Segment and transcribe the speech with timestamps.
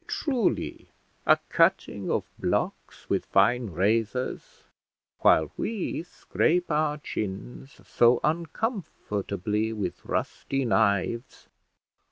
[0.07, 0.87] Truly,
[1.27, 4.63] a cutting of blocks with fine razors
[5.19, 11.49] while we scrape our chins so uncomfortably with rusty knives!